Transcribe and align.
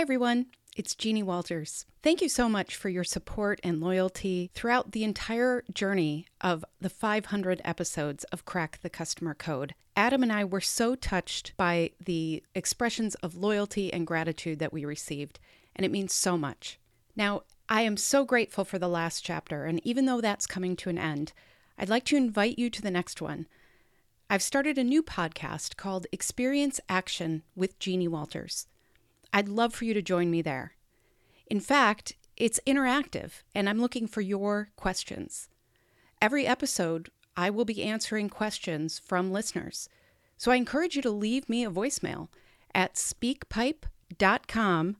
Hi, 0.00 0.02
everyone. 0.02 0.46
It's 0.78 0.94
Jeannie 0.94 1.22
Walters. 1.22 1.84
Thank 2.02 2.22
you 2.22 2.30
so 2.30 2.48
much 2.48 2.74
for 2.74 2.88
your 2.88 3.04
support 3.04 3.60
and 3.62 3.82
loyalty 3.82 4.50
throughout 4.54 4.92
the 4.92 5.04
entire 5.04 5.62
journey 5.74 6.24
of 6.40 6.64
the 6.80 6.88
500 6.88 7.60
episodes 7.66 8.24
of 8.32 8.46
Crack 8.46 8.78
the 8.80 8.88
Customer 8.88 9.34
Code. 9.34 9.74
Adam 9.94 10.22
and 10.22 10.32
I 10.32 10.42
were 10.42 10.62
so 10.62 10.94
touched 10.94 11.54
by 11.58 11.90
the 12.02 12.42
expressions 12.54 13.14
of 13.16 13.36
loyalty 13.36 13.92
and 13.92 14.06
gratitude 14.06 14.58
that 14.58 14.72
we 14.72 14.86
received, 14.86 15.38
and 15.76 15.84
it 15.84 15.92
means 15.92 16.14
so 16.14 16.38
much. 16.38 16.78
Now, 17.14 17.42
I 17.68 17.82
am 17.82 17.98
so 17.98 18.24
grateful 18.24 18.64
for 18.64 18.78
the 18.78 18.88
last 18.88 19.22
chapter, 19.22 19.66
and 19.66 19.86
even 19.86 20.06
though 20.06 20.22
that's 20.22 20.46
coming 20.46 20.76
to 20.76 20.88
an 20.88 20.96
end, 20.96 21.34
I'd 21.76 21.90
like 21.90 22.06
to 22.06 22.16
invite 22.16 22.58
you 22.58 22.70
to 22.70 22.80
the 22.80 22.90
next 22.90 23.20
one. 23.20 23.48
I've 24.30 24.42
started 24.42 24.78
a 24.78 24.82
new 24.82 25.02
podcast 25.02 25.76
called 25.76 26.06
Experience 26.10 26.80
Action 26.88 27.42
with 27.54 27.78
Jeannie 27.78 28.08
Walters. 28.08 28.66
I'd 29.32 29.48
love 29.48 29.74
for 29.74 29.84
you 29.84 29.94
to 29.94 30.02
join 30.02 30.30
me 30.30 30.42
there. 30.42 30.72
In 31.46 31.60
fact, 31.60 32.14
it's 32.36 32.60
interactive, 32.66 33.42
and 33.54 33.68
I'm 33.68 33.80
looking 33.80 34.06
for 34.06 34.20
your 34.20 34.70
questions. 34.76 35.48
Every 36.22 36.46
episode, 36.46 37.10
I 37.36 37.50
will 37.50 37.64
be 37.64 37.82
answering 37.82 38.28
questions 38.28 38.98
from 38.98 39.32
listeners. 39.32 39.88
So 40.36 40.50
I 40.50 40.56
encourage 40.56 40.96
you 40.96 41.02
to 41.02 41.10
leave 41.10 41.48
me 41.48 41.64
a 41.64 41.70
voicemail 41.70 42.28
at 42.74 42.94
speakpipe.com 42.94 44.96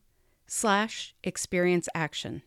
slash 0.47 1.15
experience 1.23 1.89
action. 1.95 2.43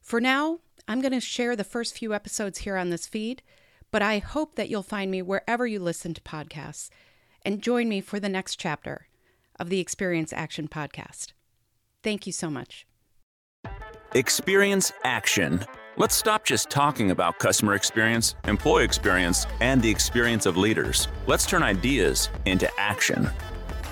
For 0.00 0.20
now, 0.20 0.58
I'm 0.88 1.00
going 1.00 1.12
to 1.12 1.20
share 1.20 1.54
the 1.54 1.64
first 1.64 1.96
few 1.96 2.12
episodes 2.12 2.58
here 2.58 2.76
on 2.76 2.90
this 2.90 3.06
feed, 3.06 3.42
but 3.90 4.02
I 4.02 4.18
hope 4.18 4.56
that 4.56 4.68
you'll 4.68 4.82
find 4.82 5.10
me 5.10 5.22
wherever 5.22 5.66
you 5.66 5.78
listen 5.78 6.12
to 6.14 6.20
podcasts 6.20 6.90
and 7.42 7.62
join 7.62 7.88
me 7.88 8.00
for 8.00 8.18
the 8.18 8.28
next 8.28 8.56
chapter 8.56 9.06
of 9.58 9.68
the 9.68 9.80
Experience 9.80 10.32
Action 10.32 10.68
podcast. 10.68 11.32
Thank 12.02 12.26
you 12.26 12.32
so 12.32 12.50
much. 12.50 12.86
Experience 14.14 14.92
Action. 15.04 15.64
Let's 15.96 16.14
stop 16.14 16.44
just 16.44 16.70
talking 16.70 17.10
about 17.10 17.38
customer 17.38 17.74
experience, 17.74 18.34
employee 18.46 18.84
experience, 18.84 19.46
and 19.60 19.80
the 19.82 19.90
experience 19.90 20.46
of 20.46 20.56
leaders. 20.56 21.08
Let's 21.26 21.46
turn 21.46 21.62
ideas 21.62 22.30
into 22.46 22.68
action. 22.78 23.28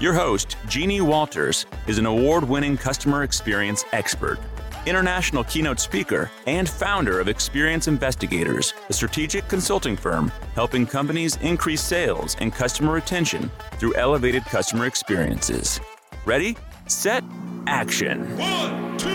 Your 0.00 0.14
host, 0.14 0.56
Jeannie 0.66 1.02
Walters, 1.02 1.66
is 1.86 1.98
an 1.98 2.06
award 2.06 2.44
winning 2.48 2.78
customer 2.78 3.22
experience 3.22 3.84
expert 3.92 4.38
international 4.86 5.44
keynote 5.44 5.80
speaker, 5.80 6.30
and 6.46 6.68
founder 6.68 7.20
of 7.20 7.28
Experience 7.28 7.88
Investigators, 7.88 8.74
a 8.88 8.92
strategic 8.92 9.46
consulting 9.48 9.96
firm 9.96 10.32
helping 10.54 10.86
companies 10.86 11.36
increase 11.36 11.80
sales 11.80 12.36
and 12.40 12.54
customer 12.54 12.92
retention 12.92 13.50
through 13.72 13.94
elevated 13.94 14.44
customer 14.44 14.86
experiences. 14.86 15.80
Ready, 16.24 16.56
set, 16.86 17.24
action. 17.66 18.36
One, 18.38 18.98
two, 18.98 19.08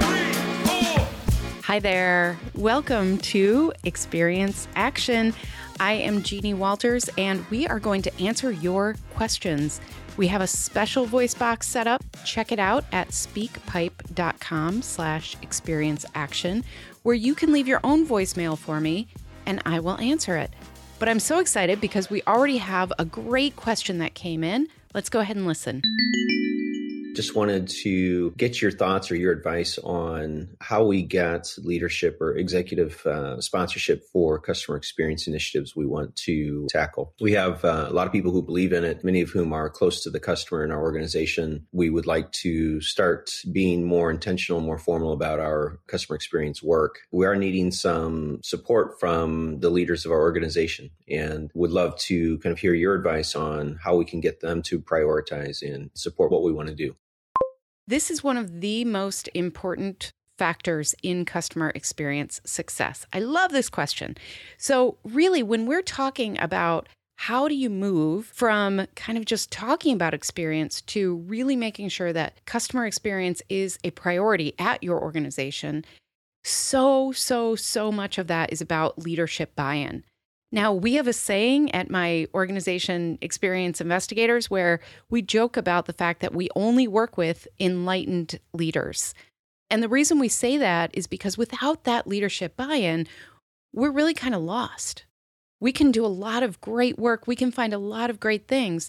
three, 0.00 0.32
four. 0.64 1.06
Hi 1.64 1.78
there. 1.78 2.38
Welcome 2.54 3.18
to 3.18 3.72
Experience 3.84 4.68
Action. 4.76 5.34
I 5.80 5.92
am 5.92 6.22
Jeannie 6.22 6.54
Walters, 6.54 7.08
and 7.16 7.48
we 7.50 7.68
are 7.68 7.78
going 7.78 8.02
to 8.02 8.20
answer 8.20 8.50
your 8.50 8.96
questions. 9.14 9.80
We 10.18 10.26
have 10.26 10.40
a 10.40 10.48
special 10.48 11.06
voice 11.06 11.32
box 11.32 11.68
set 11.68 11.86
up. 11.86 12.04
Check 12.24 12.50
it 12.50 12.58
out 12.58 12.84
at 12.90 13.10
speakpipe.com 13.10 14.82
slash 14.82 15.36
experience 15.42 16.04
action, 16.14 16.64
where 17.04 17.14
you 17.14 17.36
can 17.36 17.52
leave 17.52 17.68
your 17.68 17.80
own 17.84 18.04
voicemail 18.04 18.58
for 18.58 18.80
me 18.80 19.06
and 19.46 19.62
I 19.64 19.78
will 19.78 19.96
answer 19.98 20.36
it. 20.36 20.50
But 20.98 21.08
I'm 21.08 21.20
so 21.20 21.38
excited 21.38 21.80
because 21.80 22.10
we 22.10 22.22
already 22.26 22.58
have 22.58 22.92
a 22.98 23.04
great 23.04 23.54
question 23.54 23.98
that 23.98 24.14
came 24.14 24.42
in. 24.42 24.66
Let's 24.92 25.08
go 25.08 25.20
ahead 25.20 25.36
and 25.36 25.46
listen. 25.46 25.82
Just 27.18 27.34
wanted 27.34 27.66
to 27.82 28.30
get 28.36 28.62
your 28.62 28.70
thoughts 28.70 29.10
or 29.10 29.16
your 29.16 29.32
advice 29.32 29.76
on 29.78 30.50
how 30.60 30.84
we 30.84 31.02
get 31.02 31.52
leadership 31.58 32.20
or 32.20 32.36
executive 32.36 33.04
uh, 33.04 33.40
sponsorship 33.40 34.04
for 34.12 34.38
customer 34.38 34.76
experience 34.76 35.26
initiatives 35.26 35.74
we 35.74 35.84
want 35.84 36.14
to 36.14 36.68
tackle. 36.70 37.12
We 37.20 37.32
have 37.32 37.64
uh, 37.64 37.86
a 37.88 37.92
lot 37.92 38.06
of 38.06 38.12
people 38.12 38.30
who 38.30 38.40
believe 38.40 38.72
in 38.72 38.84
it, 38.84 39.02
many 39.02 39.20
of 39.20 39.30
whom 39.30 39.52
are 39.52 39.68
close 39.68 40.04
to 40.04 40.10
the 40.10 40.20
customer 40.20 40.62
in 40.62 40.70
our 40.70 40.80
organization. 40.80 41.66
We 41.72 41.90
would 41.90 42.06
like 42.06 42.30
to 42.44 42.80
start 42.82 43.32
being 43.50 43.84
more 43.84 44.12
intentional, 44.12 44.60
more 44.60 44.78
formal 44.78 45.12
about 45.12 45.40
our 45.40 45.80
customer 45.88 46.14
experience 46.14 46.62
work. 46.62 47.00
We 47.10 47.26
are 47.26 47.34
needing 47.34 47.72
some 47.72 48.38
support 48.44 49.00
from 49.00 49.58
the 49.58 49.70
leaders 49.70 50.06
of 50.06 50.12
our 50.12 50.20
organization 50.20 50.90
and 51.08 51.50
would 51.52 51.72
love 51.72 51.98
to 52.02 52.38
kind 52.38 52.52
of 52.52 52.60
hear 52.60 52.74
your 52.74 52.94
advice 52.94 53.34
on 53.34 53.80
how 53.82 53.96
we 53.96 54.04
can 54.04 54.20
get 54.20 54.38
them 54.38 54.62
to 54.62 54.80
prioritize 54.80 55.62
and 55.62 55.90
support 55.94 56.30
what 56.30 56.44
we 56.44 56.52
want 56.52 56.68
to 56.68 56.76
do. 56.76 56.94
This 57.88 58.10
is 58.10 58.22
one 58.22 58.36
of 58.36 58.60
the 58.60 58.84
most 58.84 59.30
important 59.32 60.12
factors 60.36 60.94
in 61.02 61.24
customer 61.24 61.72
experience 61.74 62.38
success? 62.44 63.06
I 63.14 63.20
love 63.20 63.50
this 63.50 63.70
question. 63.70 64.18
So, 64.58 64.98
really, 65.04 65.42
when 65.42 65.64
we're 65.64 65.80
talking 65.80 66.38
about 66.38 66.86
how 67.16 67.48
do 67.48 67.54
you 67.54 67.70
move 67.70 68.26
from 68.26 68.86
kind 68.94 69.16
of 69.16 69.24
just 69.24 69.50
talking 69.50 69.94
about 69.94 70.12
experience 70.12 70.82
to 70.82 71.16
really 71.26 71.56
making 71.56 71.88
sure 71.88 72.12
that 72.12 72.34
customer 72.44 72.84
experience 72.84 73.40
is 73.48 73.78
a 73.82 73.90
priority 73.92 74.52
at 74.58 74.82
your 74.82 75.00
organization? 75.00 75.82
So, 76.44 77.12
so, 77.12 77.56
so 77.56 77.90
much 77.90 78.18
of 78.18 78.26
that 78.26 78.52
is 78.52 78.60
about 78.60 78.98
leadership 78.98 79.56
buy 79.56 79.76
in. 79.76 80.04
Now, 80.50 80.72
we 80.72 80.94
have 80.94 81.06
a 81.06 81.12
saying 81.12 81.74
at 81.74 81.90
my 81.90 82.26
organization, 82.32 83.18
Experience 83.20 83.80
Investigators, 83.80 84.48
where 84.48 84.80
we 85.10 85.20
joke 85.20 85.56
about 85.56 85.86
the 85.86 85.92
fact 85.92 86.20
that 86.20 86.34
we 86.34 86.48
only 86.56 86.88
work 86.88 87.18
with 87.18 87.46
enlightened 87.60 88.40
leaders. 88.54 89.14
And 89.70 89.82
the 89.82 89.88
reason 89.88 90.18
we 90.18 90.28
say 90.28 90.56
that 90.56 90.90
is 90.94 91.06
because 91.06 91.36
without 91.36 91.84
that 91.84 92.06
leadership 92.06 92.56
buy 92.56 92.76
in, 92.76 93.06
we're 93.74 93.90
really 93.90 94.14
kind 94.14 94.34
of 94.34 94.40
lost. 94.40 95.04
We 95.60 95.72
can 95.72 95.90
do 95.90 96.04
a 96.04 96.08
lot 96.08 96.42
of 96.42 96.60
great 96.60 96.98
work, 96.98 97.26
we 97.26 97.36
can 97.36 97.50
find 97.50 97.74
a 97.74 97.78
lot 97.78 98.08
of 98.08 98.20
great 98.20 98.48
things, 98.48 98.88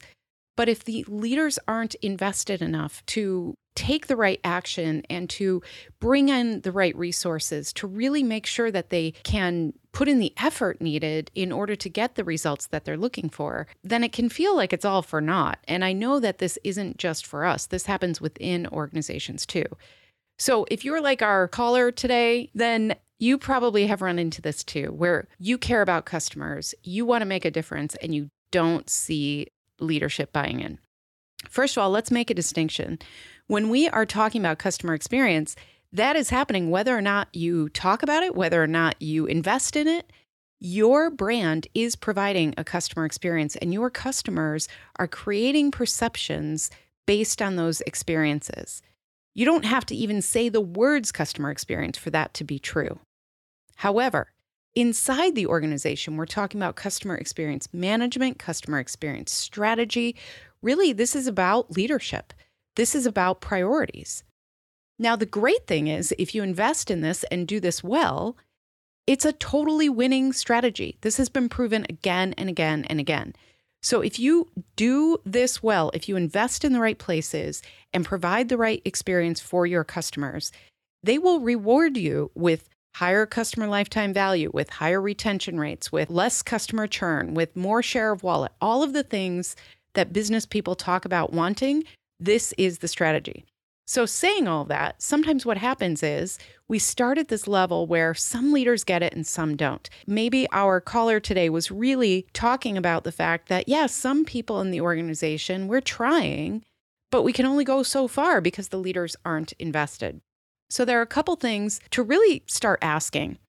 but 0.56 0.70
if 0.70 0.84
the 0.84 1.04
leaders 1.08 1.60
aren't 1.68 1.96
invested 1.96 2.62
enough 2.62 3.06
to 3.08 3.56
take 3.80 4.08
the 4.08 4.18
right 4.18 4.42
action 4.44 5.04
and 5.10 5.30
to 5.30 5.64
bring 6.02 6.28
in 6.28 6.60
the 6.62 6.72
right 6.72 6.94
resources 6.98 7.72
to 7.72 7.88
really 7.88 8.22
make 8.22 8.46
sure 8.46 8.70
that 8.70 8.90
they 8.90 9.12
can 9.24 9.72
put 9.94 10.10
in 10.10 10.20
the 10.20 10.34
effort 10.36 10.82
needed 10.82 11.32
in 11.34 11.50
order 11.50 11.78
to 11.78 11.90
get 11.90 12.16
the 12.16 12.26
results 12.26 12.68
that 12.68 12.84
they're 12.84 12.98
looking 12.98 13.30
for, 13.30 13.68
then 13.82 14.04
it 14.04 14.12
can 14.12 14.28
feel 14.28 14.54
like 14.54 14.74
it's 14.74 14.84
all 14.84 15.02
for 15.02 15.22
naught. 15.22 15.60
And 15.66 15.86
I 15.86 15.94
know 15.94 16.20
that 16.20 16.40
this 16.40 16.60
isn't 16.66 16.98
just 16.98 17.26
for 17.26 17.46
us, 17.46 17.68
this 17.68 17.86
happens 17.86 18.20
within 18.20 18.68
organizations 18.68 19.46
too. 19.46 19.64
So 20.38 20.66
if 20.70 20.84
you're 20.84 21.02
like 21.02 21.22
our 21.22 21.48
caller 21.48 21.90
today, 21.90 22.50
then 22.54 22.96
you 23.18 23.38
probably 23.38 23.88
have 23.88 24.02
run 24.02 24.20
into 24.20 24.42
this 24.42 24.62
too, 24.62 24.92
where 24.92 25.30
you 25.38 25.58
care 25.58 25.82
about 25.82 26.04
customers, 26.04 26.76
you 26.84 27.06
want 27.06 27.22
to 27.22 27.26
make 27.26 27.46
a 27.46 27.52
difference, 27.52 27.96
and 27.96 28.14
you 28.14 28.30
don't 28.52 28.90
see 28.90 29.48
leadership 29.80 30.34
buying 30.34 30.60
in. 30.60 30.80
First 31.50 31.78
of 31.78 31.84
all, 31.84 31.90
let's 31.90 32.12
make 32.12 32.30
a 32.30 32.34
distinction. 32.34 33.00
When 33.50 33.70
we 33.70 33.90
are 33.90 34.06
talking 34.06 34.42
about 34.42 34.60
customer 34.60 34.94
experience, 34.94 35.56
that 35.92 36.16
is 36.16 36.30
happening 36.30 36.70
whether 36.70 36.96
or 36.96 37.02
not 37.02 37.30
you 37.34 37.70
talk 37.70 38.04
about 38.04 38.22
it, 38.22 38.36
whether 38.36 38.62
or 38.62 38.68
not 38.68 39.02
you 39.02 39.26
invest 39.26 39.76
in 39.76 39.88
it. 39.88 40.14
Your 40.60 41.10
brand 41.10 41.66
is 41.74 41.96
providing 41.96 42.54
a 42.58 42.64
customer 42.64 43.06
experience, 43.06 43.56
and 43.56 43.74
your 43.74 43.90
customers 43.90 44.68
are 45.00 45.08
creating 45.08 45.72
perceptions 45.72 46.70
based 47.08 47.42
on 47.42 47.56
those 47.56 47.82
experiences. 47.88 48.84
You 49.34 49.46
don't 49.46 49.66
have 49.66 49.86
to 49.88 49.96
even 49.96 50.22
say 50.22 50.50
the 50.50 50.62
words 50.62 51.12
customer 51.12 51.50
experience 51.50 51.98
for 51.98 52.12
that 52.12 52.36
to 52.36 52.44
be 52.44 52.60
true. 52.60 53.00
However, 53.78 54.32
inside 54.76 55.34
the 55.34 55.48
organization, 55.48 56.18
we're 56.18 56.28
talking 56.28 56.62
about 56.62 56.76
customer 56.76 57.16
experience 57.16 57.68
management, 57.74 58.38
customer 58.38 58.78
experience 58.78 59.32
strategy, 59.32 60.16
really, 60.62 60.94
this 60.94 61.16
is 61.16 61.26
about 61.26 61.72
leadership. 61.72 62.32
This 62.80 62.96
is 62.96 63.06
about 63.06 63.42
priorities. 63.42 64.24
Now, 64.98 65.18
the 65.18 65.26
great 65.26 65.68
thing 65.68 65.88
is, 65.88 66.14
if 66.18 66.34
you 66.34 66.44
invest 66.44 66.90
in 66.90 67.02
this 67.02 67.26
and 67.26 67.46
do 67.46 67.60
this 67.60 67.84
well, 67.84 68.38
it's 69.06 69.26
a 69.26 69.34
totally 69.34 69.90
winning 69.90 70.32
strategy. 70.32 70.98
This 71.02 71.18
has 71.18 71.28
been 71.28 71.50
proven 71.50 71.86
again 71.90 72.34
and 72.38 72.48
again 72.48 72.86
and 72.86 72.98
again. 72.98 73.36
So, 73.82 74.00
if 74.00 74.18
you 74.18 74.48
do 74.78 75.18
this 75.26 75.62
well, 75.62 75.92
if 75.94 76.08
you 76.08 76.16
invest 76.16 76.64
in 76.64 76.72
the 76.72 76.80
right 76.80 76.98
places 76.98 77.62
and 77.92 78.06
provide 78.06 78.48
the 78.48 78.56
right 78.56 78.82
experience 78.86 79.42
for 79.42 79.66
your 79.66 79.84
customers, 79.84 80.54
they 81.04 81.18
will 81.18 81.42
reward 81.42 81.98
you 81.98 82.32
with 82.34 82.70
higher 82.96 83.26
customer 83.26 83.68
lifetime 83.68 84.14
value, 84.14 84.52
with 84.54 84.70
higher 84.70 85.02
retention 85.02 85.60
rates, 85.60 85.92
with 85.92 86.10
less 86.10 86.42
customer 86.42 86.88
churn, 86.88 87.34
with 87.34 87.58
more 87.58 87.84
share 87.84 88.14
of 88.14 88.24
wallet, 88.24 88.54
all 88.62 88.84
of 88.84 88.94
the 88.94 89.04
things 89.04 89.58
that 89.96 90.14
business 90.14 90.46
people 90.46 90.76
talk 90.76 91.04
about 91.04 91.34
wanting, 91.34 91.84
this 92.20 92.54
is 92.58 92.80
the 92.80 92.88
strategy. 92.88 93.46
So, 93.90 94.06
saying 94.06 94.48
all 94.48 94.66
that, 94.66 95.02
sometimes 95.02 95.48
what 95.48 95.58
happens 95.58 96.04
is 96.04 96.38
we 96.68 96.78
start 96.78 97.18
at 97.18 97.30
this 97.30 97.48
level 97.48 97.88
where 97.88 98.14
some 98.14 98.54
leaders 98.54 98.84
get 98.84 99.02
it 99.02 99.16
and 99.16 99.26
some 99.26 99.56
don't. 99.56 99.90
Maybe 100.06 100.48
our 100.52 100.80
caller 100.80 101.20
today 101.20 101.50
was 101.50 101.72
really 101.72 102.28
talking 102.32 102.78
about 102.78 103.04
the 103.04 103.12
fact 103.12 103.50
that, 103.50 103.68
yes, 103.68 103.80
yeah, 103.80 103.86
some 103.88 104.26
people 104.26 104.62
in 104.62 104.70
the 104.70 104.82
organization, 104.82 105.68
we're 105.68 105.82
trying, 105.82 106.64
but 107.10 107.24
we 107.24 107.34
can 107.34 107.48
only 107.48 107.64
go 107.64 107.82
so 107.82 108.08
far 108.08 108.42
because 108.42 108.68
the 108.68 108.78
leaders 108.78 109.16
aren't 109.26 109.54
invested. 109.54 110.22
So 110.70 110.86
there 110.86 111.00
are 111.00 111.04
a 111.04 111.08
couple 111.08 111.36
things 111.36 111.80
to 111.90 112.04
really 112.04 112.44
start 112.46 112.78
asking. 112.84 113.40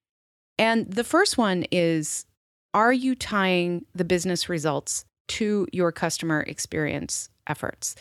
And 0.59 0.91
the 0.91 1.05
first 1.05 1.37
one 1.37 1.67
is 1.71 2.25
Are 2.73 2.95
you 2.95 3.15
tying 3.15 3.85
the 3.95 4.05
business 4.07 4.49
results 4.49 5.05
to 5.29 5.67
your 5.71 5.93
customer 5.93 6.41
experience 6.41 7.29
efforts? 7.47 7.95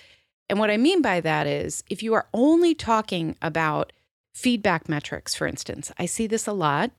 And 0.49 0.59
what 0.59 0.71
I 0.71 0.77
mean 0.77 1.01
by 1.01 1.21
that 1.21 1.45
is 1.45 1.83
if 1.89 2.01
you 2.01 2.13
are 2.15 2.27
only 2.33 2.73
talking 2.73 3.35
about 3.41 3.93
feedback 4.33 4.89
metrics, 4.89 5.35
for 5.35 5.45
instance, 5.45 5.91
I 5.97 6.05
see 6.05 6.25
this 6.25 6.47
a 6.47 6.53
lot 6.53 6.91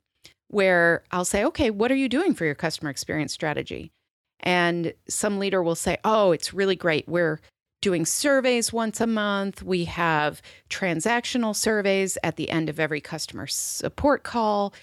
where 0.49 1.03
I'll 1.11 1.25
say, 1.25 1.45
okay, 1.45 1.71
what 1.71 1.91
are 1.91 1.97
you 1.97 2.09
doing 2.09 2.35
for 2.35 2.45
your 2.45 2.55
customer 2.55 2.91
experience 2.91 3.33
strategy? 3.33 3.93
And 4.41 4.95
some 5.09 5.39
leader 5.39 5.63
will 5.63 5.75
say, 5.75 5.99
oh, 6.05 6.33
it's 6.33 6.55
really 6.55 6.77
great. 6.77 7.09
We're 7.09 7.41
doing 7.83 8.05
surveys 8.05 8.73
once 8.73 9.01
a 9.01 9.07
month. 9.07 9.63
We 9.63 9.85
have 9.87 10.43
transactional 10.69 11.55
surveys 11.57 12.19
at 12.23 12.37
the 12.37 12.51
end 12.51 12.69
of 12.69 12.79
every 12.79 13.01
customer 13.01 13.47
support 13.47 14.23
call, 14.23 14.75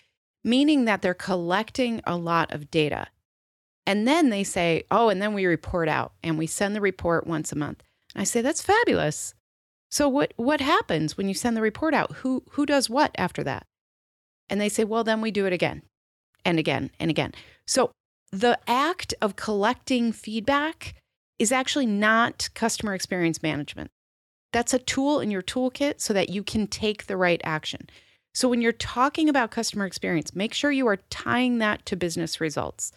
meaning 0.43 0.85
that 0.85 1.01
they're 1.01 1.13
collecting 1.13 2.01
a 2.05 2.17
lot 2.17 2.53
of 2.53 2.71
data. 2.71 3.07
And 3.85 4.07
then 4.07 4.29
they 4.29 4.43
say, 4.43 4.83
oh, 4.91 5.09
and 5.09 5.21
then 5.21 5.33
we 5.33 5.45
report 5.45 5.87
out 5.87 6.13
and 6.23 6.37
we 6.37 6.47
send 6.47 6.75
the 6.75 6.81
report 6.81 7.25
once 7.25 7.51
a 7.51 7.57
month. 7.57 7.83
I 8.17 8.23
say, 8.23 8.41
that's 8.41 8.61
fabulous. 8.61 9.33
So 9.89 10.09
what 10.09 10.33
what 10.35 10.59
happens 10.59 11.15
when 11.15 11.27
you 11.27 11.33
send 11.33 11.55
the 11.55 11.61
report 11.61 11.93
out? 11.93 12.11
Who 12.17 12.43
who 12.51 12.65
does 12.65 12.89
what 12.89 13.11
after 13.17 13.43
that? 13.43 13.65
And 14.49 14.59
they 14.59 14.69
say, 14.69 14.83
well, 14.83 15.03
then 15.03 15.21
we 15.21 15.31
do 15.31 15.45
it 15.45 15.53
again 15.53 15.83
and 16.43 16.59
again 16.59 16.91
and 16.99 17.09
again. 17.09 17.33
So 17.65 17.91
the 18.31 18.59
act 18.67 19.13
of 19.21 19.35
collecting 19.35 20.11
feedback 20.11 20.95
is 21.39 21.51
actually 21.51 21.85
not 21.85 22.49
customer 22.53 22.93
experience 22.93 23.41
management. 23.41 23.89
That's 24.51 24.73
a 24.73 24.79
tool 24.79 25.19
in 25.19 25.31
your 25.31 25.41
toolkit 25.41 26.01
so 26.01 26.13
that 26.13 26.29
you 26.29 26.43
can 26.43 26.67
take 26.67 27.05
the 27.05 27.17
right 27.17 27.41
action. 27.43 27.89
So 28.33 28.47
when 28.47 28.61
you're 28.61 28.71
talking 28.71 29.29
about 29.29 29.51
customer 29.51 29.85
experience, 29.85 30.35
make 30.35 30.53
sure 30.53 30.71
you 30.71 30.87
are 30.87 30.97
tying 31.09 31.57
that 31.59 31.85
to 31.87 31.95
business 31.95 32.41
results. 32.41 32.91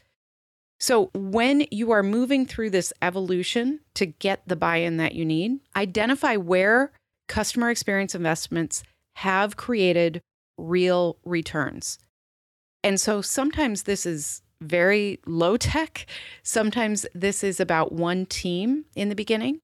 So 0.81 1.11
when 1.15 1.67
you 1.71 1.91
are 1.91 2.03
moving 2.03 2.47
through 2.47 2.71
this 2.71 2.93
evolution 3.03 3.81
to 3.95 4.07
get 4.07 4.43
the 4.47 4.57
buy 4.57 4.79
in 4.79 4.97
that 4.97 5.15
you 5.15 5.27
need, 5.27 5.61
identify 5.77 6.37
where 6.37 6.93
customer 7.29 7.71
experience 7.71 8.15
investments 8.15 8.83
have 9.17 9.57
created 9.57 10.23
real 10.57 11.19
returns. 11.25 11.99
And 12.83 12.99
so 12.99 13.21
sometimes 13.21 13.83
this 13.83 14.07
is 14.07 14.41
very 14.63 15.21
low 15.27 15.59
tech. 15.59 16.07
Sometimes 16.43 17.05
this 17.15 17.45
is 17.45 17.61
about 17.61 17.93
one 17.93 18.25
team 18.25 18.87
in 18.97 19.11
the 19.11 19.15
beginning. 19.15 19.61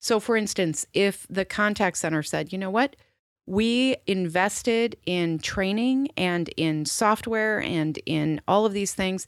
So, 0.00 0.20
for 0.20 0.36
instance, 0.36 0.86
if 0.92 1.26
the 1.30 1.44
contact 1.44 1.96
center 1.96 2.22
said, 2.22 2.52
you 2.52 2.58
know 2.58 2.70
what, 2.70 2.96
we 3.46 3.96
invested 4.06 4.96
in 5.06 5.38
training 5.38 6.08
and 6.16 6.48
in 6.56 6.84
software 6.84 7.60
and 7.60 7.98
in 8.06 8.40
all 8.46 8.66
of 8.66 8.72
these 8.72 8.94
things 8.94 9.26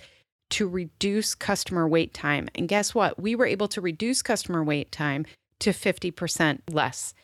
to 0.50 0.68
reduce 0.68 1.34
customer 1.34 1.88
wait 1.88 2.14
time. 2.14 2.48
And 2.54 2.68
guess 2.68 2.94
what? 2.94 3.20
We 3.20 3.34
were 3.34 3.46
able 3.46 3.68
to 3.68 3.80
reduce 3.80 4.22
customer 4.22 4.62
wait 4.62 4.92
time 4.92 5.26
to 5.60 5.70
50% 5.70 6.60
less. 6.70 7.14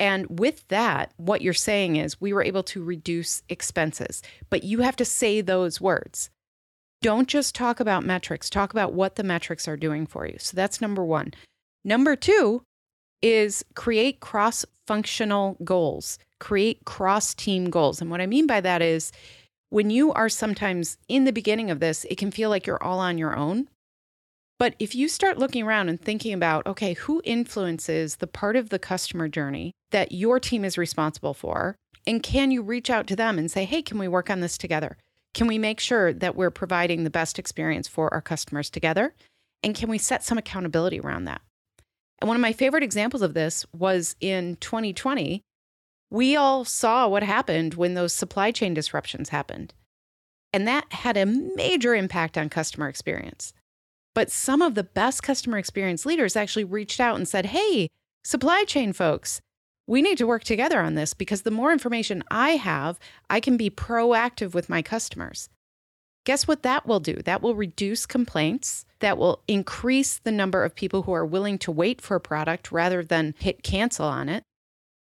And 0.00 0.38
with 0.38 0.66
that, 0.68 1.12
what 1.16 1.42
you're 1.42 1.52
saying 1.52 1.96
is 1.96 2.20
we 2.20 2.32
were 2.32 2.42
able 2.42 2.64
to 2.64 2.82
reduce 2.82 3.42
expenses, 3.48 4.22
but 4.50 4.64
you 4.64 4.80
have 4.80 4.96
to 4.96 5.04
say 5.04 5.40
those 5.40 5.80
words. 5.80 6.30
Don't 7.00 7.28
just 7.28 7.54
talk 7.54 7.80
about 7.80 8.04
metrics, 8.04 8.50
talk 8.50 8.72
about 8.72 8.92
what 8.92 9.16
the 9.16 9.22
metrics 9.22 9.68
are 9.68 9.76
doing 9.76 10.06
for 10.06 10.26
you. 10.26 10.36
So 10.38 10.56
that's 10.56 10.80
number 10.80 11.04
one. 11.04 11.32
Number 11.84 12.16
two 12.16 12.62
is 13.22 13.64
create 13.74 14.20
cross 14.20 14.64
functional 14.86 15.56
goals, 15.64 16.18
create 16.40 16.84
cross 16.84 17.34
team 17.34 17.70
goals. 17.70 18.00
And 18.00 18.10
what 18.10 18.20
I 18.20 18.26
mean 18.26 18.46
by 18.46 18.60
that 18.62 18.82
is 18.82 19.12
when 19.74 19.90
you 19.90 20.12
are 20.12 20.28
sometimes 20.28 20.98
in 21.08 21.24
the 21.24 21.32
beginning 21.32 21.68
of 21.68 21.80
this, 21.80 22.06
it 22.08 22.16
can 22.16 22.30
feel 22.30 22.48
like 22.48 22.64
you're 22.64 22.80
all 22.80 23.00
on 23.00 23.18
your 23.18 23.34
own. 23.34 23.66
But 24.56 24.76
if 24.78 24.94
you 24.94 25.08
start 25.08 25.36
looking 25.36 25.64
around 25.64 25.88
and 25.88 26.00
thinking 26.00 26.32
about, 26.32 26.64
okay, 26.64 26.92
who 26.92 27.20
influences 27.24 28.14
the 28.14 28.28
part 28.28 28.54
of 28.54 28.68
the 28.68 28.78
customer 28.78 29.26
journey 29.26 29.72
that 29.90 30.12
your 30.12 30.38
team 30.38 30.64
is 30.64 30.78
responsible 30.78 31.34
for? 31.34 31.74
And 32.06 32.22
can 32.22 32.52
you 32.52 32.62
reach 32.62 32.88
out 32.88 33.08
to 33.08 33.16
them 33.16 33.36
and 33.36 33.50
say, 33.50 33.64
hey, 33.64 33.82
can 33.82 33.98
we 33.98 34.06
work 34.06 34.30
on 34.30 34.38
this 34.38 34.56
together? 34.56 34.96
Can 35.34 35.48
we 35.48 35.58
make 35.58 35.80
sure 35.80 36.12
that 36.12 36.36
we're 36.36 36.52
providing 36.52 37.02
the 37.02 37.10
best 37.10 37.40
experience 37.40 37.88
for 37.88 38.14
our 38.14 38.22
customers 38.22 38.70
together? 38.70 39.12
And 39.64 39.74
can 39.74 39.88
we 39.88 39.98
set 39.98 40.22
some 40.22 40.38
accountability 40.38 41.00
around 41.00 41.24
that? 41.24 41.40
And 42.20 42.28
one 42.28 42.36
of 42.36 42.40
my 42.40 42.52
favorite 42.52 42.84
examples 42.84 43.22
of 43.22 43.34
this 43.34 43.66
was 43.72 44.14
in 44.20 44.54
2020. 44.60 45.42
We 46.14 46.36
all 46.36 46.64
saw 46.64 47.08
what 47.08 47.24
happened 47.24 47.74
when 47.74 47.94
those 47.94 48.12
supply 48.12 48.52
chain 48.52 48.72
disruptions 48.72 49.30
happened. 49.30 49.74
And 50.52 50.64
that 50.68 50.92
had 50.92 51.16
a 51.16 51.26
major 51.26 51.92
impact 51.92 52.38
on 52.38 52.48
customer 52.48 52.88
experience. 52.88 53.52
But 54.14 54.30
some 54.30 54.62
of 54.62 54.76
the 54.76 54.84
best 54.84 55.24
customer 55.24 55.58
experience 55.58 56.06
leaders 56.06 56.36
actually 56.36 56.62
reached 56.62 57.00
out 57.00 57.16
and 57.16 57.26
said, 57.26 57.46
Hey, 57.46 57.88
supply 58.22 58.62
chain 58.62 58.92
folks, 58.92 59.40
we 59.88 60.02
need 60.02 60.16
to 60.18 60.26
work 60.28 60.44
together 60.44 60.80
on 60.80 60.94
this 60.94 61.14
because 61.14 61.42
the 61.42 61.50
more 61.50 61.72
information 61.72 62.22
I 62.30 62.50
have, 62.50 63.00
I 63.28 63.40
can 63.40 63.56
be 63.56 63.68
proactive 63.68 64.54
with 64.54 64.68
my 64.68 64.82
customers. 64.82 65.48
Guess 66.24 66.46
what 66.46 66.62
that 66.62 66.86
will 66.86 67.00
do? 67.00 67.14
That 67.24 67.42
will 67.42 67.56
reduce 67.56 68.06
complaints. 68.06 68.86
That 69.00 69.18
will 69.18 69.42
increase 69.48 70.18
the 70.18 70.30
number 70.30 70.62
of 70.62 70.76
people 70.76 71.02
who 71.02 71.12
are 71.12 71.26
willing 71.26 71.58
to 71.58 71.72
wait 71.72 72.00
for 72.00 72.14
a 72.14 72.20
product 72.20 72.70
rather 72.70 73.02
than 73.02 73.34
hit 73.40 73.64
cancel 73.64 74.06
on 74.06 74.28
it. 74.28 74.44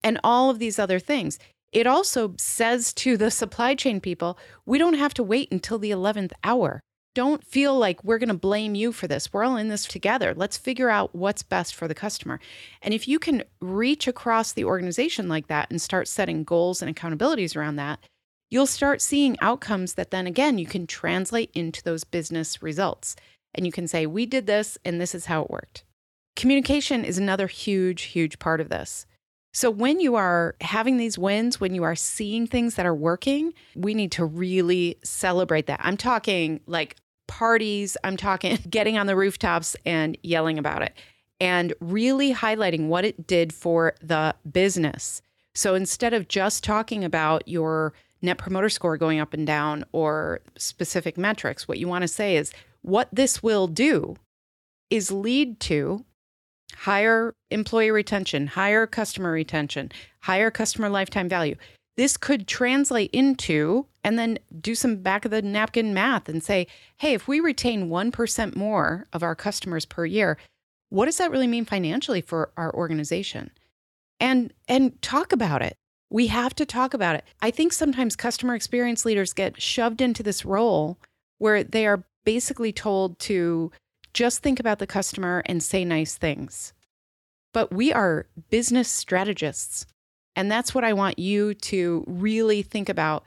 And 0.03 0.19
all 0.23 0.49
of 0.49 0.59
these 0.59 0.79
other 0.79 0.99
things. 0.99 1.37
It 1.71 1.87
also 1.87 2.35
says 2.37 2.93
to 2.95 3.15
the 3.15 3.31
supply 3.31 3.75
chain 3.75 4.01
people, 4.01 4.37
we 4.65 4.77
don't 4.77 4.95
have 4.95 5.13
to 5.15 5.23
wait 5.23 5.51
until 5.51 5.79
the 5.79 5.91
11th 5.91 6.31
hour 6.43 6.81
don't 7.13 7.43
feel 7.43 7.77
like 7.77 8.03
we're 8.03 8.17
going 8.17 8.29
to 8.29 8.33
blame 8.33 8.73
you 8.75 8.91
for 8.91 9.07
this. 9.07 9.31
We're 9.31 9.43
all 9.43 9.57
in 9.57 9.67
this 9.67 9.85
together. 9.85 10.33
Let's 10.33 10.57
figure 10.57 10.89
out 10.89 11.13
what's 11.13 11.43
best 11.43 11.75
for 11.75 11.87
the 11.87 11.95
customer. 11.95 12.39
And 12.81 12.93
if 12.93 13.07
you 13.07 13.19
can 13.19 13.43
reach 13.59 14.07
across 14.07 14.53
the 14.53 14.63
organization 14.63 15.27
like 15.27 15.47
that 15.47 15.69
and 15.69 15.81
start 15.81 16.07
setting 16.07 16.43
goals 16.43 16.81
and 16.81 16.93
accountabilities 16.93 17.55
around 17.55 17.75
that, 17.77 17.99
you'll 18.49 18.65
start 18.65 19.01
seeing 19.01 19.37
outcomes 19.41 19.93
that 19.95 20.11
then 20.11 20.25
again 20.25 20.57
you 20.57 20.65
can 20.65 20.87
translate 20.87 21.51
into 21.53 21.83
those 21.83 22.03
business 22.03 22.61
results. 22.63 23.15
And 23.53 23.65
you 23.65 23.71
can 23.73 23.87
say, 23.87 24.05
we 24.05 24.25
did 24.25 24.47
this 24.47 24.77
and 24.85 24.99
this 24.99 25.13
is 25.13 25.25
how 25.25 25.43
it 25.43 25.51
worked. 25.51 25.83
Communication 26.37 27.03
is 27.03 27.17
another 27.17 27.47
huge, 27.47 28.03
huge 28.03 28.39
part 28.39 28.61
of 28.61 28.69
this. 28.69 29.05
So, 29.53 29.69
when 29.69 29.99
you 29.99 30.15
are 30.15 30.55
having 30.61 30.97
these 30.97 31.17
wins, 31.17 31.59
when 31.59 31.75
you 31.75 31.83
are 31.83 31.95
seeing 31.95 32.47
things 32.47 32.75
that 32.75 32.85
are 32.85 32.95
working, 32.95 33.53
we 33.75 33.93
need 33.93 34.11
to 34.13 34.25
really 34.25 34.97
celebrate 35.03 35.67
that. 35.67 35.81
I'm 35.83 35.97
talking 35.97 36.61
like 36.67 36.95
parties, 37.27 37.97
I'm 38.03 38.15
talking 38.15 38.57
getting 38.69 38.97
on 38.97 39.07
the 39.07 39.15
rooftops 39.15 39.75
and 39.85 40.17
yelling 40.23 40.57
about 40.57 40.83
it 40.83 40.93
and 41.41 41.73
really 41.81 42.33
highlighting 42.33 42.87
what 42.87 43.03
it 43.03 43.27
did 43.27 43.51
for 43.51 43.95
the 44.01 44.35
business. 44.49 45.21
So, 45.53 45.75
instead 45.75 46.13
of 46.13 46.29
just 46.29 46.63
talking 46.63 47.03
about 47.03 47.45
your 47.45 47.93
net 48.21 48.37
promoter 48.37 48.69
score 48.69 48.95
going 48.95 49.19
up 49.19 49.33
and 49.33 49.45
down 49.45 49.83
or 49.91 50.39
specific 50.57 51.17
metrics, 51.17 51.67
what 51.67 51.77
you 51.77 51.89
want 51.89 52.03
to 52.03 52.07
say 52.07 52.37
is 52.37 52.53
what 52.83 53.09
this 53.11 53.43
will 53.43 53.67
do 53.67 54.15
is 54.89 55.11
lead 55.11 55.59
to 55.61 56.05
higher 56.81 57.35
employee 57.51 57.91
retention, 57.91 58.47
higher 58.47 58.87
customer 58.87 59.31
retention, 59.31 59.91
higher 60.21 60.49
customer 60.49 60.89
lifetime 60.89 61.29
value. 61.29 61.55
This 61.95 62.17
could 62.17 62.47
translate 62.47 63.11
into, 63.13 63.85
and 64.03 64.17
then 64.17 64.39
do 64.59 64.73
some 64.73 64.95
back 64.95 65.23
of 65.23 65.29
the 65.29 65.43
napkin 65.43 65.93
math 65.93 66.27
and 66.27 66.43
say, 66.43 66.65
hey, 66.97 67.13
if 67.13 67.27
we 67.27 67.39
retain 67.39 67.89
1% 67.89 68.55
more 68.55 69.05
of 69.13 69.21
our 69.21 69.35
customers 69.35 69.85
per 69.85 70.05
year, 70.05 70.37
what 70.89 71.05
does 71.05 71.17
that 71.19 71.29
really 71.29 71.45
mean 71.45 71.65
financially 71.65 72.19
for 72.19 72.51
our 72.57 72.73
organization? 72.73 73.51
And 74.19 74.51
and 74.67 74.99
talk 75.03 75.31
about 75.31 75.61
it. 75.61 75.75
We 76.09 76.27
have 76.27 76.55
to 76.55 76.65
talk 76.65 76.95
about 76.95 77.15
it. 77.15 77.25
I 77.41 77.51
think 77.51 77.73
sometimes 77.73 78.15
customer 78.15 78.55
experience 78.55 79.05
leaders 79.05 79.33
get 79.33 79.61
shoved 79.61 80.01
into 80.01 80.23
this 80.23 80.45
role 80.45 80.97
where 81.37 81.63
they 81.63 81.85
are 81.85 82.03
basically 82.25 82.73
told 82.73 83.19
to 83.19 83.71
just 84.13 84.39
think 84.39 84.59
about 84.59 84.79
the 84.79 84.87
customer 84.87 85.43
and 85.45 85.61
say 85.63 85.85
nice 85.85 86.15
things. 86.15 86.73
But 87.53 87.71
we 87.73 87.91
are 87.91 88.27
business 88.49 88.89
strategists. 88.89 89.85
And 90.35 90.49
that's 90.49 90.73
what 90.73 90.83
I 90.83 90.93
want 90.93 91.19
you 91.19 91.53
to 91.53 92.03
really 92.07 92.61
think 92.61 92.87
about 92.89 93.25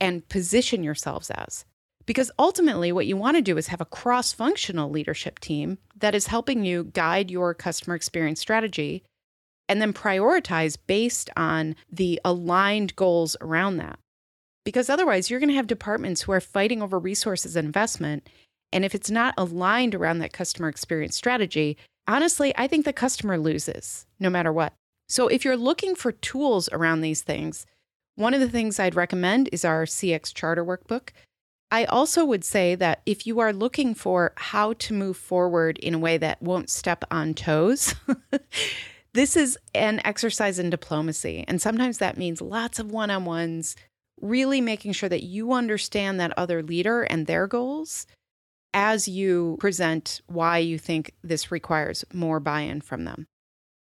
and 0.00 0.26
position 0.28 0.82
yourselves 0.82 1.30
as. 1.30 1.64
Because 2.06 2.30
ultimately, 2.38 2.90
what 2.90 3.06
you 3.06 3.18
want 3.18 3.36
to 3.36 3.42
do 3.42 3.58
is 3.58 3.66
have 3.66 3.82
a 3.82 3.86
cross 3.86 4.32
functional 4.32 4.88
leadership 4.88 5.40
team 5.40 5.76
that 5.94 6.14
is 6.14 6.28
helping 6.28 6.64
you 6.64 6.84
guide 6.84 7.30
your 7.30 7.52
customer 7.52 7.94
experience 7.94 8.40
strategy 8.40 9.02
and 9.68 9.82
then 9.82 9.92
prioritize 9.92 10.78
based 10.86 11.28
on 11.36 11.76
the 11.92 12.18
aligned 12.24 12.96
goals 12.96 13.36
around 13.42 13.76
that. 13.76 13.98
Because 14.64 14.88
otherwise, 14.88 15.28
you're 15.28 15.40
going 15.40 15.50
to 15.50 15.56
have 15.56 15.66
departments 15.66 16.22
who 16.22 16.32
are 16.32 16.40
fighting 16.40 16.80
over 16.80 16.98
resources 16.98 17.56
and 17.56 17.66
investment 17.66 18.26
and 18.72 18.84
if 18.84 18.94
it's 18.94 19.10
not 19.10 19.34
aligned 19.36 19.94
around 19.94 20.18
that 20.18 20.32
customer 20.32 20.68
experience 20.68 21.16
strategy, 21.16 21.76
honestly, 22.06 22.52
I 22.56 22.66
think 22.66 22.84
the 22.84 22.92
customer 22.92 23.38
loses 23.38 24.06
no 24.20 24.30
matter 24.30 24.52
what. 24.52 24.72
So 25.08 25.28
if 25.28 25.44
you're 25.44 25.56
looking 25.56 25.94
for 25.94 26.12
tools 26.12 26.68
around 26.70 27.00
these 27.00 27.22
things, 27.22 27.66
one 28.16 28.34
of 28.34 28.40
the 28.40 28.48
things 28.48 28.78
I'd 28.78 28.94
recommend 28.94 29.48
is 29.52 29.64
our 29.64 29.84
CX 29.84 30.34
Charter 30.34 30.64
Workbook. 30.64 31.10
I 31.70 31.84
also 31.84 32.24
would 32.24 32.44
say 32.44 32.74
that 32.74 33.02
if 33.06 33.26
you 33.26 33.40
are 33.40 33.52
looking 33.52 33.94
for 33.94 34.32
how 34.36 34.72
to 34.74 34.94
move 34.94 35.16
forward 35.16 35.78
in 35.78 35.94
a 35.94 35.98
way 35.98 36.18
that 36.18 36.42
won't 36.42 36.70
step 36.70 37.04
on 37.10 37.34
toes, 37.34 37.94
this 39.12 39.36
is 39.36 39.58
an 39.74 40.00
exercise 40.04 40.58
in 40.58 40.70
diplomacy. 40.70 41.44
And 41.46 41.60
sometimes 41.60 41.98
that 41.98 42.16
means 42.16 42.40
lots 42.40 42.78
of 42.78 42.90
one 42.90 43.10
on 43.10 43.24
ones, 43.24 43.76
really 44.20 44.60
making 44.60 44.92
sure 44.92 45.08
that 45.08 45.22
you 45.22 45.52
understand 45.52 46.18
that 46.20 46.36
other 46.36 46.62
leader 46.62 47.02
and 47.02 47.26
their 47.26 47.46
goals 47.46 48.06
as 48.74 49.08
you 49.08 49.56
present 49.60 50.20
why 50.26 50.58
you 50.58 50.78
think 50.78 51.12
this 51.22 51.50
requires 51.50 52.04
more 52.12 52.40
buy 52.40 52.60
in 52.60 52.80
from 52.80 53.04
them. 53.04 53.26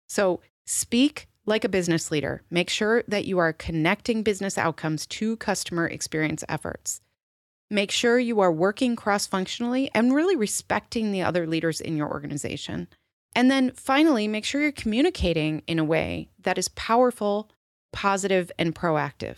So 0.08 0.42
speak 0.66 1.28
like 1.46 1.64
a 1.64 1.70
business 1.70 2.12
leader. 2.12 2.44
Make 2.50 2.70
sure 2.70 3.04
that 3.08 3.26
you 3.26 3.38
are 3.40 3.54
connecting 3.54 4.24
business 4.24 4.58
outcomes 4.58 5.06
to 5.08 5.38
customer 5.38 5.88
experience 5.88 6.44
efforts. 6.48 7.02
Make 7.70 7.92
sure 7.92 8.20
you 8.20 8.42
are 8.42 8.52
working 8.52 8.96
cross 8.96 9.26
functionally 9.26 9.90
and 9.94 10.14
really 10.14 10.36
respecting 10.36 11.12
the 11.12 11.22
other 11.22 11.48
leaders 11.48 11.80
in 11.80 11.96
your 11.96 12.12
organization. 12.12 12.88
And 13.34 13.50
then 13.50 13.72
finally, 13.72 14.28
make 14.28 14.44
sure 14.44 14.62
you're 14.62 14.74
communicating 14.74 15.64
in 15.68 15.80
a 15.80 15.84
way 15.86 16.30
that 16.40 16.58
is 16.58 16.68
powerful, 16.70 17.50
positive, 17.94 18.52
and 18.60 18.76
proactive. 18.76 19.38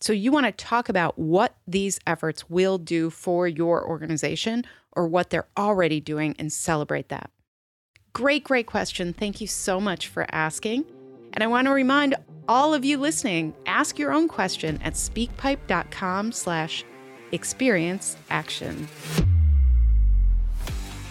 So, 0.00 0.12
you 0.12 0.30
want 0.30 0.46
to 0.46 0.52
talk 0.52 0.88
about 0.88 1.18
what 1.18 1.56
these 1.66 1.98
efforts 2.06 2.50
will 2.50 2.78
do 2.78 3.10
for 3.10 3.48
your 3.48 3.86
organization 3.86 4.64
or 4.92 5.06
what 5.06 5.30
they're 5.30 5.48
already 5.56 6.00
doing 6.00 6.34
and 6.38 6.52
celebrate 6.52 7.08
that. 7.08 7.30
Great, 8.12 8.44
great 8.44 8.66
question. 8.66 9.12
Thank 9.12 9.40
you 9.40 9.46
so 9.46 9.80
much 9.80 10.08
for 10.08 10.26
asking. 10.30 10.84
And 11.32 11.44
I 11.44 11.48
want 11.48 11.66
to 11.66 11.72
remind 11.72 12.14
all 12.48 12.72
of 12.72 12.84
you 12.84 12.96
listening, 12.96 13.54
ask 13.66 13.98
your 13.98 14.12
own 14.12 14.28
question 14.28 14.80
at 14.82 14.94
speakpipe.com 14.94 16.32
slash 16.32 16.84
experience 17.32 18.16
action. 18.30 18.88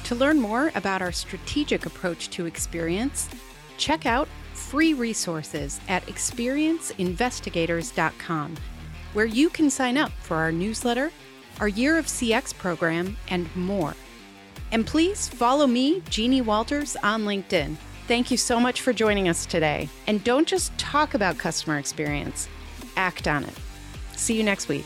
To 0.05 0.15
learn 0.15 0.39
more 0.39 0.71
about 0.75 1.01
our 1.01 1.11
strategic 1.11 1.85
approach 1.85 2.29
to 2.31 2.45
experience, 2.45 3.27
check 3.77 4.05
out 4.05 4.29
free 4.53 4.93
resources 4.93 5.81
at 5.87 6.05
experienceinvestigators.com, 6.05 8.55
where 9.15 9.25
you 9.25 9.49
can 9.49 9.69
sign 9.69 9.97
up 9.97 10.11
for 10.21 10.35
our 10.35 10.51
newsletter, 10.51 11.09
our 11.61 11.69
Year 11.69 11.97
of 11.97 12.05
CX 12.05 12.55
program, 12.55 13.15
and 13.29 13.53
more. 13.55 13.95
And 14.73 14.85
please 14.85 15.29
follow 15.29 15.65
me, 15.65 16.01
Jeannie 16.09 16.41
Walters, 16.41 16.97
on 16.97 17.23
LinkedIn. 17.23 17.77
Thank 18.07 18.29
you 18.29 18.35
so 18.35 18.59
much 18.59 18.81
for 18.81 18.91
joining 18.91 19.29
us 19.29 19.45
today. 19.45 19.87
And 20.05 20.21
don't 20.25 20.47
just 20.47 20.77
talk 20.77 21.13
about 21.13 21.37
customer 21.37 21.77
experience, 21.79 22.49
act 22.97 23.27
on 23.27 23.45
it. 23.45 23.53
See 24.17 24.35
you 24.35 24.43
next 24.43 24.67
week. 24.67 24.85